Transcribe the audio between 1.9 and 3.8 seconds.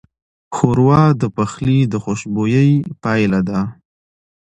د خوشبویۍ پایله ده.